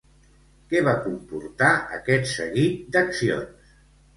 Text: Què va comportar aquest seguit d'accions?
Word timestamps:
Què 0.71 0.81
va 0.87 0.95
comportar 1.03 1.69
aquest 1.99 2.33
seguit 2.33 2.81
d'accions? 2.97 3.77